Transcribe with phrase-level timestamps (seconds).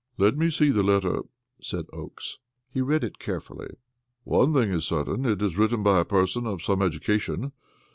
[0.17, 1.19] "Let me see the letter,"
[1.61, 2.39] said Oakes.
[2.73, 3.75] He read it carefully.
[4.23, 7.51] "One thing is certain it is written by a person of some education.